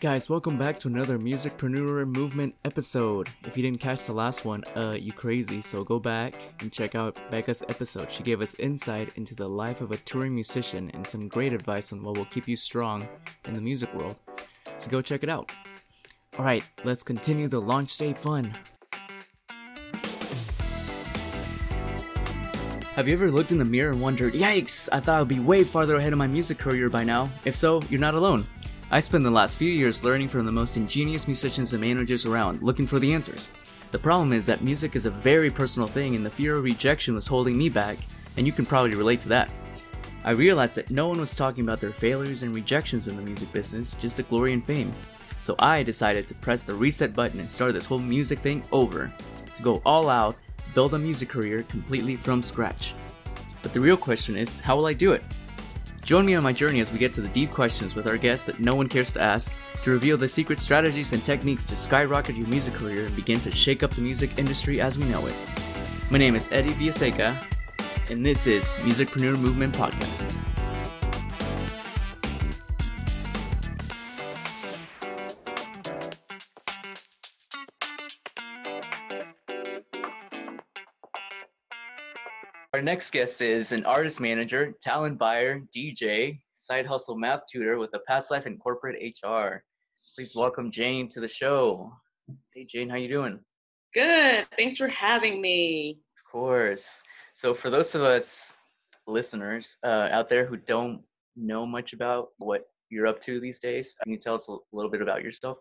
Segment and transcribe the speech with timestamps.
[0.00, 3.28] Guys, welcome back to another Musicpreneur Movement episode.
[3.42, 6.94] If you didn't catch the last one, uh, you crazy, so go back and check
[6.94, 8.08] out Becca's episode.
[8.08, 11.92] She gave us insight into the life of a touring musician and some great advice
[11.92, 13.08] on what will keep you strong
[13.46, 14.20] in the music world.
[14.76, 15.50] So go check it out.
[16.38, 18.54] Alright, let's continue the launch day fun.
[22.94, 25.64] Have you ever looked in the mirror and wondered, yikes, I thought I'd be way
[25.64, 27.30] farther ahead of my music career by now?
[27.44, 28.46] If so, you're not alone.
[28.90, 32.62] I spent the last few years learning from the most ingenious musicians and managers around,
[32.62, 33.50] looking for the answers.
[33.90, 37.14] The problem is that music is a very personal thing, and the fear of rejection
[37.14, 37.98] was holding me back,
[38.38, 39.50] and you can probably relate to that.
[40.24, 43.52] I realized that no one was talking about their failures and rejections in the music
[43.52, 44.94] business, just the glory and fame.
[45.40, 49.12] So I decided to press the reset button and start this whole music thing over.
[49.54, 50.34] To go all out,
[50.72, 52.94] build a music career completely from scratch.
[53.62, 55.22] But the real question is, how will I do it?
[56.08, 58.46] Join me on my journey as we get to the deep questions with our guests
[58.46, 62.34] that no one cares to ask to reveal the secret strategies and techniques to skyrocket
[62.34, 65.34] your music career and begin to shake up the music industry as we know it.
[66.10, 67.36] My name is Eddie Villaseca,
[68.08, 70.38] and this is Musicpreneur Movement Podcast.
[82.78, 87.92] Our next guest is an artist manager, talent buyer, DJ, side hustle math tutor with
[87.94, 89.64] a past life in corporate HR.
[90.14, 91.92] Please welcome Jane to the show.
[92.54, 93.40] Hey Jane, how you doing?
[93.92, 94.46] Good.
[94.56, 95.98] Thanks for having me.
[96.24, 97.02] Of course.
[97.34, 98.56] So for those of us
[99.08, 101.02] listeners uh, out there who don't
[101.34, 104.90] know much about what you're up to these days, can you tell us a little
[104.92, 105.58] bit about yourself?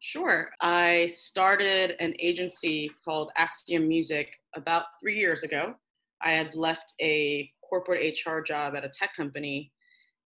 [0.00, 0.50] Sure.
[0.60, 5.76] I started an agency called Axiom Music about three years ago.
[6.22, 9.72] I had left a corporate HR job at a tech company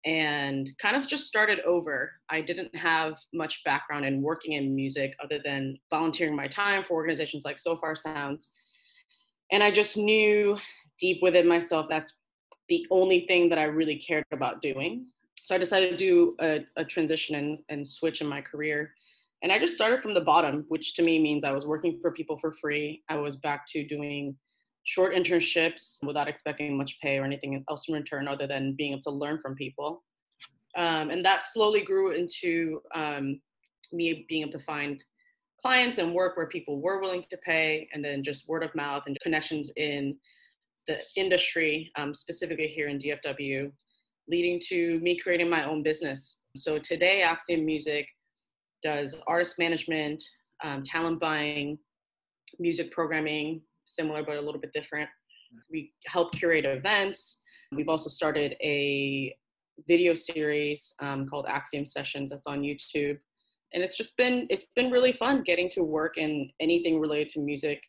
[0.05, 2.13] and kind of just started over.
[2.31, 6.95] I didn't have much background in working in music other than volunteering my time for
[6.95, 8.51] organizations like Sofar Sounds.
[9.53, 10.57] And I just knew
[10.99, 12.19] deep within myself that's
[12.69, 15.07] the only thing that I really cared about doing.
[15.43, 18.93] So I decided to do a, a transition and, and switch in my career.
[19.43, 22.13] And I just started from the bottom, which to me means I was working for
[22.13, 23.03] people for free.
[23.09, 24.37] I was back to doing
[24.85, 29.03] short internships without expecting much pay or anything else in return other than being able
[29.03, 30.03] to learn from people.
[30.77, 33.41] Um, and that slowly grew into um,
[33.93, 35.03] me being able to find
[35.61, 39.03] clients and work where people were willing to pay, and then just word of mouth
[39.07, 40.17] and connections in
[40.87, 43.71] the industry, um, specifically here in DFW,
[44.29, 46.41] leading to me creating my own business.
[46.57, 48.09] So today, Axiom Music
[48.83, 50.23] does artist management,
[50.65, 51.79] um, talent buying,
[52.59, 55.09] music programming, similar but a little bit different.
[55.71, 57.43] We help curate events.
[57.73, 59.35] We've also started a
[59.89, 63.19] video series um, called Axiom Sessions that's on YouTube,
[63.73, 67.41] and it's just been it's been really fun getting to work in anything related to
[67.41, 67.83] music.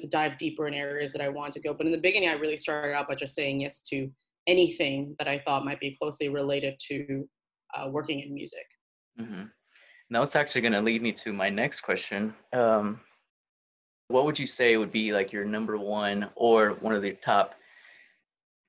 [0.00, 2.32] To dive deeper in areas that I want to go, but in the beginning, I
[2.32, 4.10] really started out by just saying yes to
[4.48, 7.28] anything that I thought might be closely related to
[7.76, 8.66] uh, working in music.
[9.20, 9.44] Mm-hmm.
[10.10, 12.34] Now it's actually going to lead me to my next question.
[12.52, 13.00] Um,
[14.08, 17.54] what would you say would be like your number one or one of the top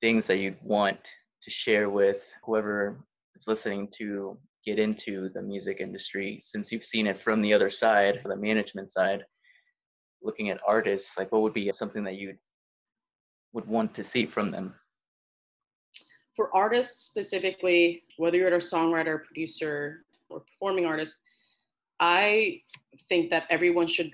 [0.01, 0.97] things that you'd want
[1.41, 2.97] to share with whoever
[3.35, 6.39] is listening to get into the music industry?
[6.41, 9.25] Since you've seen it from the other side the management side
[10.21, 12.33] looking at artists like what would be something that you
[13.53, 14.73] would want to see from them?
[16.35, 21.17] For artists specifically whether you're a songwriter producer or performing artist
[21.99, 22.59] i
[23.07, 24.11] think that everyone should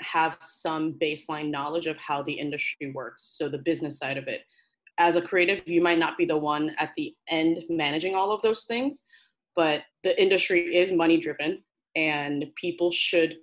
[0.00, 4.42] have some baseline knowledge of how the industry works, so the business side of it.
[4.98, 8.42] As a creative, you might not be the one at the end managing all of
[8.42, 9.04] those things,
[9.54, 11.62] but the industry is money driven
[11.96, 13.36] and people should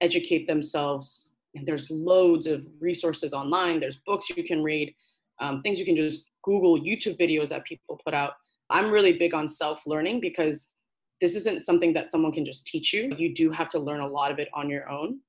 [0.00, 1.30] educate themselves.
[1.54, 4.94] And there's loads of resources online, there's books you can read,
[5.40, 8.34] um, things you can just Google, YouTube videos that people put out.
[8.70, 10.72] I'm really big on self learning because
[11.20, 13.12] this isn't something that someone can just teach you.
[13.16, 15.20] You do have to learn a lot of it on your own.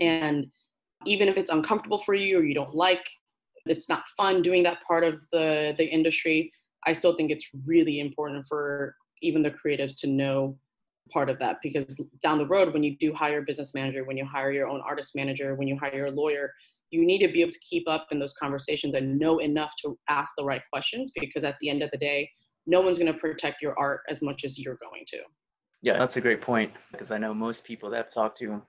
[0.00, 0.46] And
[1.06, 3.06] even if it's uncomfortable for you or you don't like,
[3.66, 6.50] it's not fun doing that part of the, the industry,
[6.86, 10.56] I still think it's really important for even the creatives to know
[11.10, 14.16] part of that because down the road, when you do hire a business manager, when
[14.16, 16.52] you hire your own artist manager, when you hire a lawyer,
[16.90, 19.98] you need to be able to keep up in those conversations and know enough to
[20.08, 22.30] ask the right questions because at the end of the day,
[22.66, 25.18] no one's going to protect your art as much as you're going to.
[25.82, 28.62] Yeah, that's a great point because I know most people that I've talked to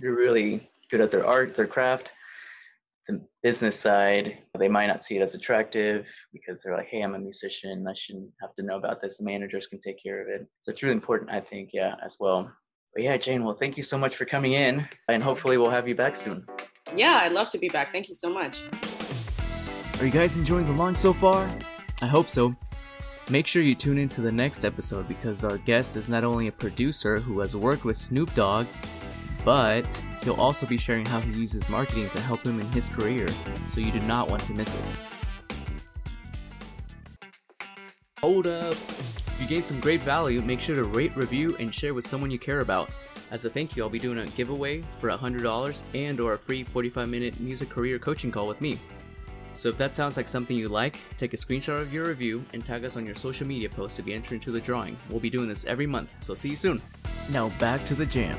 [0.00, 2.12] they're really good at their art, their craft.
[3.08, 7.14] the business side, they might not see it as attractive because they're like, hey, I'm
[7.14, 7.86] a musician.
[7.88, 9.18] I shouldn't have to know about this.
[9.18, 10.46] The managers can take care of it.
[10.62, 12.50] So it's really important, I think, yeah, as well.
[12.94, 15.86] But yeah, Jane, well, thank you so much for coming in, and hopefully we'll have
[15.86, 16.46] you back soon.
[16.96, 17.92] Yeah, I'd love to be back.
[17.92, 18.62] Thank you so much.
[19.98, 21.50] Are you guys enjoying the launch so far?
[22.00, 22.54] I hope so.
[23.30, 26.46] Make sure you tune in to the next episode because our guest is not only
[26.46, 28.66] a producer who has worked with Snoop Dogg,
[29.48, 29.86] but
[30.24, 33.26] he'll also be sharing how he uses marketing to help him in his career,
[33.64, 34.82] so you do not want to miss it.
[38.20, 38.74] Hold up!
[38.74, 42.30] If you gained some great value, make sure to rate, review, and share with someone
[42.30, 42.90] you care about.
[43.30, 46.62] As a thank you, I'll be doing a giveaway for $100 and or a free
[46.62, 48.78] 45-minute music career coaching call with me.
[49.54, 52.66] So if that sounds like something you like, take a screenshot of your review and
[52.66, 54.98] tag us on your social media post to be entered into the drawing.
[55.08, 56.82] We'll be doing this every month, so see you soon.
[57.30, 58.38] Now back to the jam.